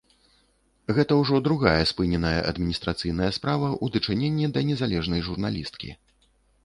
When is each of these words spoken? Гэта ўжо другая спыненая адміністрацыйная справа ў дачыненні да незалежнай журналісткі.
Гэта 0.99 1.17
ўжо 1.17 1.41
другая 1.47 1.83
спыненая 1.91 2.39
адміністрацыйная 2.53 3.29
справа 3.37 3.69
ў 3.83 3.97
дачыненні 3.99 4.45
да 4.57 4.67
незалежнай 4.71 5.21
журналісткі. 5.29 5.89